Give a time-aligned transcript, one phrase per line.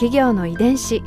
[0.00, 1.02] 企業の遺伝子。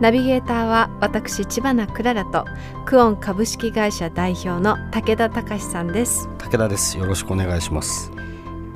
[0.00, 2.46] ナビゲーターは私千葉なクララと
[2.86, 6.30] クオン株式会社代表の武田隆さんです。
[6.38, 6.96] 武田です。
[6.96, 8.10] よろしくお願いします。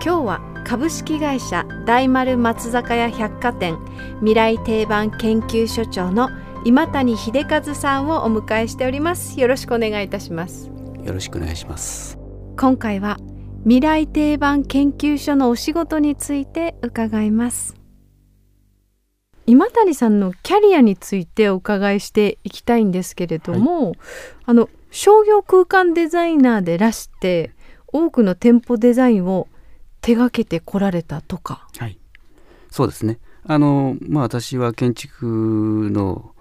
[0.05, 3.79] 今日は株式会社大丸松坂屋百貨店
[4.19, 6.29] 未来定番研究所長の
[6.67, 9.41] 今谷秀和さんをお迎えしております。
[9.41, 10.71] よろしくお願いいたします。
[11.03, 12.19] よろしくお願いします。
[12.59, 13.17] 今回は
[13.63, 17.82] 未来定番研究所のお仕事について伺います
[19.53, 23.99] 今谷さんのキャリアについてお伺いしていきたいんですけれども、はい、
[24.47, 27.51] あの商業空間デザイナーでらして
[27.89, 29.49] 多くの店舗デザインを
[30.01, 31.69] 手がけてこられたとか。
[31.77, 31.99] はい、
[32.71, 33.19] そうですね。
[33.45, 36.35] あの、まあ、私は建築の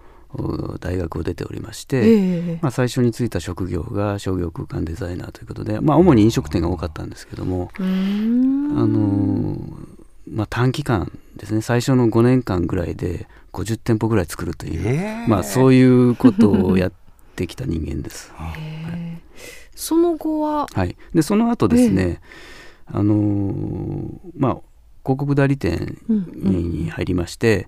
[0.80, 9.58] 大学を出ておりまして、えー、まあ、最初に就いた職業が商業空間デザイナーということで、まあ、主に飲食店が多かったんですけどもあの、
[10.32, 11.62] まあ、短期間ですね。
[11.62, 15.26] 最初の5年間ぐらいで50店舗ぐらい作るという、え。
[15.26, 16.92] ー、まあ、そういうことをやっ
[17.36, 18.32] てきた人間です。
[18.36, 19.22] はい、
[19.76, 22.22] その後は、はい、でその後ですね、
[22.90, 24.52] えー、あのまあ
[25.04, 27.68] 広告代理店に入りまして、うんうん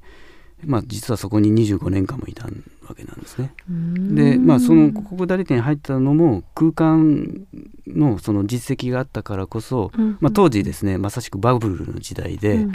[0.65, 2.49] まあ、実はそこに25年間もいたわ
[2.95, 3.53] けなんですね。
[3.67, 7.45] で、まあ、その広告代理店に入ったのも空間
[7.87, 12.73] のその実績があったからこそ、うんうん、まあ、当時ですねまさしくバブルの時代で、うん、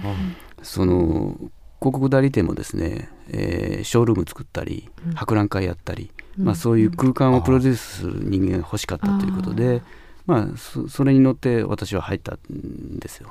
[0.62, 1.36] その
[1.80, 9.82] 広告代理店もですね、えー、ショールーム作ったり、博覧会やったり、うん、まあ、そういう空間をプロデュースする人間が欲しかったということで、
[10.26, 13.30] まあ、そそれに乗って私は入ったんですよ。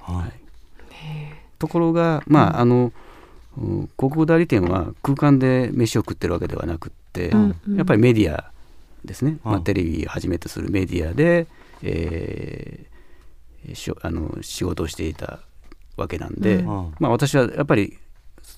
[0.00, 0.32] はい、
[1.58, 2.92] ところが、まああの、
[3.58, 8.50] 広告代理店は空間で飯を食ってるわけではなくって、うんうん、やっぱりメディア
[9.04, 11.46] ですね、まあ、テレビをはじめとするメディアで、
[11.82, 15.40] えー、しあの仕事をしていた
[15.96, 17.98] わけなんで、うん、まあ、私はやっぱり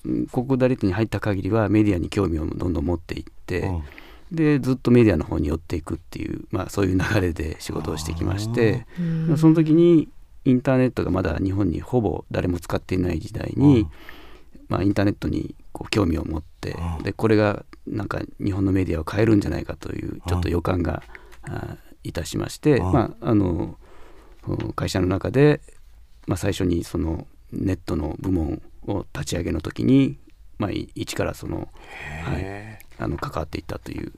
[0.03, 3.83] 広告代理店に入った限りはメディアに興味をどんどん持っていって、うん、
[4.31, 8.85] でずっとメディアの方に寄っていくっていう、まあ、そういう流れで仕事をしてきまして、
[9.37, 10.09] その時に
[10.45, 13.87] インターネットがまだ日本にほぼ誰も使っていない時代に、
[14.71, 21.03] まあ、インターネットにこう興味を持って、でこれがなんか日本のメディアを変えるんじゃないかというちょっと予感が
[22.05, 23.77] いたしまして、まあ、あの
[24.77, 25.59] 会社の中で、
[26.25, 30.17] まあ、最初にそのネットの部門を立ち上げの時に、
[30.57, 31.67] まあ、一からその,、
[32.23, 34.13] はい、あの関わっていったという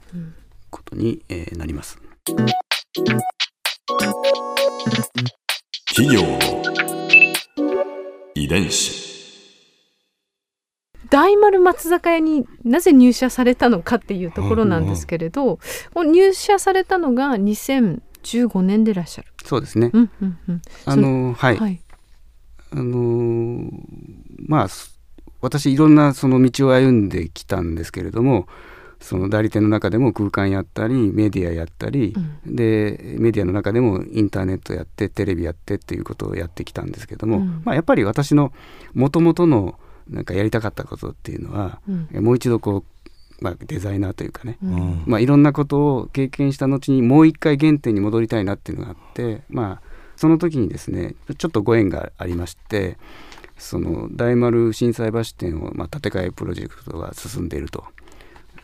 [0.70, 2.00] ことに、えー、なります。
[5.88, 6.38] 企業の
[8.36, 9.03] 遺伝子
[11.14, 15.60] 大丸松坂屋になぜ入社されたのかっていうところなんですけれど、
[15.94, 19.28] うんうん、入社されたのが2015年でいらっしゃる。
[19.44, 19.90] そうですね。
[19.92, 21.80] うんうんうん、あのはい、はい、
[22.72, 23.70] あの
[24.44, 24.68] まあ
[25.40, 28.48] 私いろんなその道を歩んできたんですけれども。
[29.00, 32.14] その代理店の中でも空間やったりメディアやったり、
[32.46, 38.50] うん、でメディアの中でもインターネットやってテレビやってっていうことをやってきたんですけども、うん、まあ、やっぱり私の
[38.94, 39.78] もともとの
[40.08, 42.84] なんかやりたかったことっていうのは、うん、もう一度こ
[43.40, 52.98] う、まあ、デザイナーというかね、うん、まあ、いろんなことを経験した後にもう一回原点に戻りたいなっていうのがあって、まあ、その時にですねちょっとご縁がありまして
[53.58, 57.84] その大丸心斎橋店を、まあ、建て替えプロジェクトが進んでいると。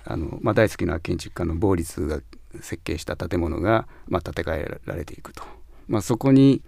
[0.04, 2.20] あの、まあ、大好きな建築家のボーリスが
[2.60, 5.44] 設計した建物が、まあ、建て替えられていくと、
[5.88, 6.62] まあ、そこに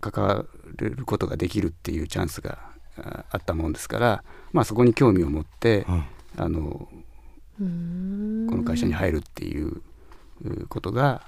[0.00, 0.44] 関わ
[0.76, 2.69] ることができるっていうチャンスが
[3.30, 6.04] あったもんですから、まあ、そこに興味を持って、うん、
[6.36, 6.88] あの
[7.58, 7.66] こ
[8.56, 9.82] の会社に入るっていう
[10.68, 11.22] ことが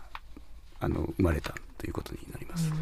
[0.80, 2.72] あの生まれたということになります。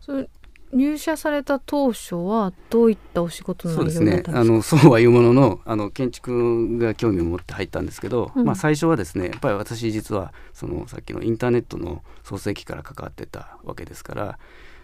[0.00, 0.28] それ
[0.72, 4.22] 入社された当初はどういったお仕事そうですね。
[4.26, 14.38] あのそうはいうもののあの建築が興味を持って入ったんですけど、うん、まあ、最初はですねやっぱり私実はそのさっきのインターネットの創世期から関わってたわけですから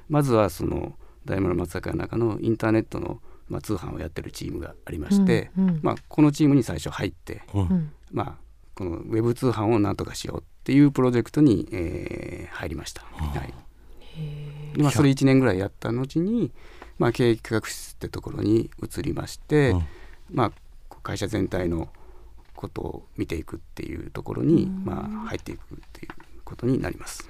[0.09, 8.35] まずはその大丸松坂の中のインターネットの、まあ、通販をやってるチームがありまして、うんうん、まあ、このチームに最初入って、うん、まあ、
[8.75, 13.03] このウェブ通販をなんとかしようっていうプロジェクトに、えー、入りました。
[13.03, 13.55] はい。
[14.79, 16.53] まあ、それ1年ぐらいやった後に、
[16.99, 19.75] まあ、経営企画室ってところに移りまして、
[20.31, 20.53] まあ、
[20.89, 21.89] こ会社全体の
[22.55, 26.13] ことを見ていくっていうところに、まあ、入っていくっていう
[26.45, 27.29] ことになります。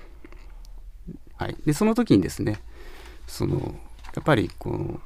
[1.37, 2.61] はい、でその時にですね
[3.27, 3.75] その
[4.15, 5.01] やっぱりこの、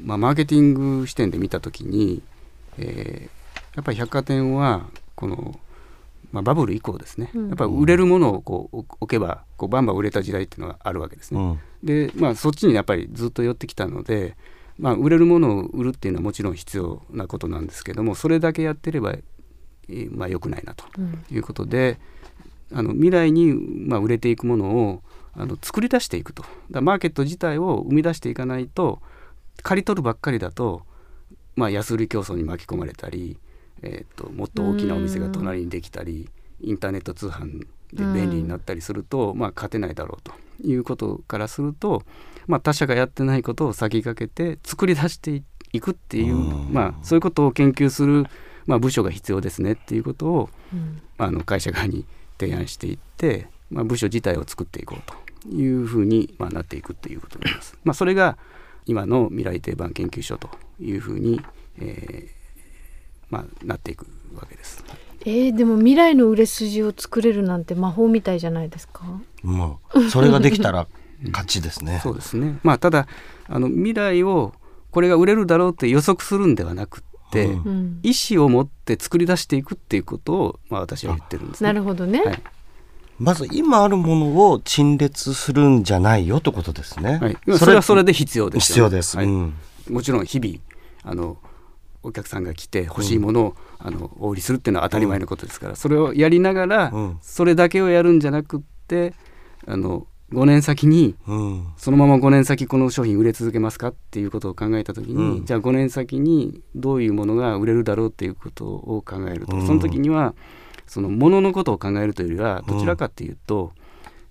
[0.00, 2.22] まあ、マーケティング視点で見た時に、
[2.78, 5.58] えー、やっぱり百貨店はこの、
[6.32, 11.40] まあ、バブル以降ですね、うん、やっぱり売れるものをこう置けばこうバンバン売れた時代っていうのがあるわけですね。
[11.40, 14.36] うん、で、まあ、そっちにやっぱりずっと寄ってきたので、
[14.78, 19.14] まあ、売れるものを売るっていうのはもちろん必要なことなんですけどもそれだけやってれば、
[20.10, 20.84] まあ、良くないなと
[21.30, 21.98] いうことで、
[22.70, 25.02] うん、あの未来に、まあ、売れていくものを
[25.34, 26.44] あの作り出していくと。
[26.70, 29.00] だマーケット自体を生み出していかないと
[29.62, 30.82] 刈り取るばっかりだと、
[31.56, 33.38] まあ、安売り競争に巻き込まれたり、
[33.82, 36.28] えーと、もっと大きなお店が隣にできたり
[36.60, 37.60] インターネット通販
[37.92, 40.32] で便利になったりすると、まあ、勝てないだろうと。
[40.64, 42.02] いうことからすると、
[42.46, 45.42] まあ、他社がやってないことを先駆けて作り出して
[45.72, 48.26] いくっていう、まあ、そういうことを研究する、
[48.66, 50.50] まあ、部署が必要ですねっていうことを、
[51.18, 52.06] あの会社側に
[52.38, 55.02] 提案していって、まあ、部署自体を作っていこう
[55.44, 57.76] というふうに、まあ、なっていくということになります。
[57.84, 58.36] まあ、それが
[58.86, 61.40] 今の未来定番研究所というふうに、
[61.78, 62.42] えー
[63.30, 64.84] まあ、なっていくわけです。
[65.24, 69.04] えー、でも未来の売れ筋を作れるなんて魔法みたいじゃないですか？
[69.42, 70.86] もうそれができたら
[71.24, 72.00] 勝ちですね。
[72.04, 72.58] そうですね。
[72.62, 73.06] まあただ
[73.48, 74.52] あの未来を
[74.90, 82.20] これが売れるだろうって予測するんではなくて、うん、意思を持って作り出していくっていうことをまあ私は言ってるんです、ね、なるほどね。
[82.22, 82.42] はい
[83.22, 87.18] まず今あるものを陳列するんじゃないよということですね。
[87.18, 89.54] はい、それはそれで必要です、ね、必要です、はい、うん、
[89.90, 90.56] もちろん日々
[91.04, 91.36] あの
[92.02, 99.14] お客さんが来て欲しいものを、うん、あのお売りするっていうのは当たり前のことですから、うん、それをやりながら、うん、それだけをやるんじゃなくって
[99.66, 101.14] あの5年先に、
[101.76, 110.34] そのまま5年先この商品売れ続けますかっていうことを考えた時に、じゃあ5年先にどういうものが売れるだろうっていうことを考えると、その時には
[110.86, 113.72] そのもののことを考えるというよりはどちらかというと,、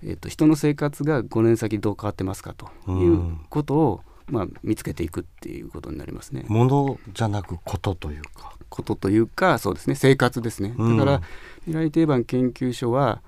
[0.03, 6.45] えー、と人の生活が5年先どう変わってますかということを、まあ、見つけていくっていうことになりますね。
[6.48, 8.56] ものじゃなくことというか。
[8.69, 9.95] ことというかそうですね。
[9.95, 10.69] 生活ですね。
[10.69, 11.21] だから
[11.65, 13.21] 未来定番研究所は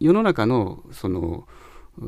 [0.00, 1.46] 世の中のその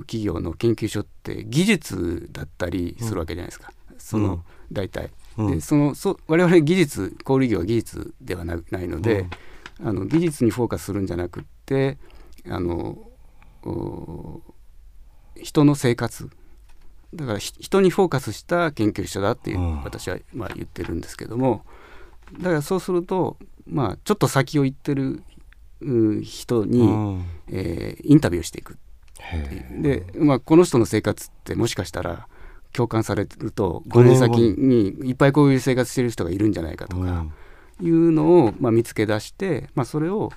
[0.01, 5.11] 企業の研究所って技術だったりするわけじゃないですか、うん、その大体。
[5.39, 9.27] でそのそ我々技術小売業は技術ではないので、
[9.83, 11.99] あの技術にフォーカスするんじゃなくって
[12.49, 12.99] あの
[15.37, 16.31] 人の生活。
[17.15, 21.65] だから人にフォーカスした研究者だっていう、私はまあ言ってるんですけども。
[22.35, 23.37] だからそうすると、
[23.67, 25.23] まあ、ちょっと先を行ってる
[26.23, 28.79] 人に、うん、えー、インタビューしていく。
[29.81, 32.29] で、まあ、この人の生活ってもしかしたら
[32.73, 37.27] 共感されると5年先にいっぱいこういう生活してる人がいるんじゃないかとか。
[37.81, 40.33] うんいうのを、まあ、見つけ出して、まあ、それを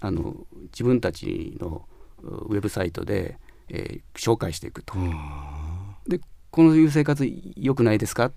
[0.00, 0.34] あの
[0.72, 1.86] 自分たちの
[2.22, 3.38] ウェブサイトで、
[3.68, 4.94] えー、紹介していくと。
[6.08, 6.20] で
[6.50, 7.24] このいう生活
[7.56, 8.32] 良くないですかっ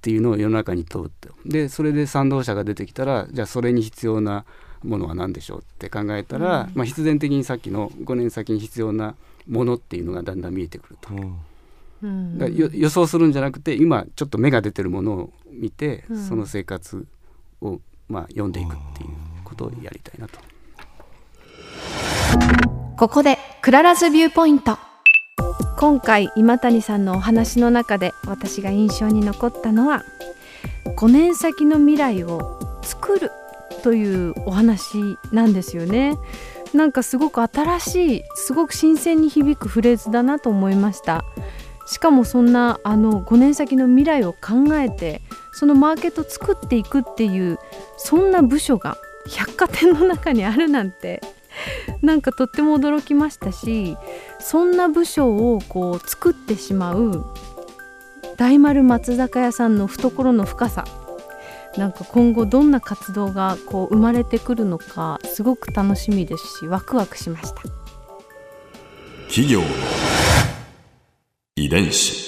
[0.00, 1.30] ていうのを世の中に問うと。
[1.44, 4.44] でそれで賛同者が出てきたらじゃあそれに必要な
[4.84, 9.16] ものは何でしょうって考えたら、うん、まあ、必然的にさっきの5年先に必要な
[9.48, 11.14] ものっていうのがだんだん見えてくると。
[12.00, 17.08] うん、予想するんじゃなくて今ちょっと芽が出てるものを見て、うん、その生活
[17.60, 19.10] をまあ、読んでいくっていう
[19.44, 20.38] ことをやりたいなと。
[22.96, 24.78] ここで Clara's Viewpoint。
[25.78, 30.02] 今回今谷さんのお話の中で私が印象に残ったのは
[30.96, 33.30] 5年先の未来を作る
[33.84, 36.16] というお話なんですよね。
[36.74, 41.24] なんかすごく新しいすごく新鮮に響くフレーズだなと思いました。
[41.86, 45.22] しかもそんなあの5年先の未来を考えて
[45.52, 47.58] そのマーケット作っていくっていう
[47.98, 48.96] そんな部署が
[49.28, 51.20] 百貨店の中にあるなんて
[52.00, 53.96] なんかとっても驚きましたし
[54.40, 57.24] そんな部署をこう作ってしまう
[58.36, 60.84] 大丸松坂屋さんの懐の深さ
[61.76, 67.62] なんか今後どんな活動がこう生まれてくるのかすごく楽しみですしワクワクしました。
[69.28, 69.60] 企業
[71.56, 72.27] 遺伝子。